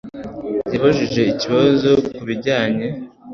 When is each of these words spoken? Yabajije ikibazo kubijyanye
Yabajije 0.71 1.21
ikibazo 1.33 1.91
kubijyanye 2.15 2.87